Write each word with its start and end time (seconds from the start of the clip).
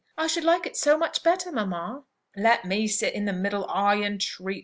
"I 0.17 0.25
should 0.25 0.43
like 0.43 0.65
it 0.65 0.75
so 0.75 0.97
much 0.97 1.21
better, 1.21 1.51
mamma!" 1.51 2.05
"Let 2.35 2.65
me 2.65 2.87
sit 2.87 3.13
in 3.13 3.25
the 3.25 3.33
middle, 3.33 3.69
I 3.69 3.97
entreat!" 3.97 4.59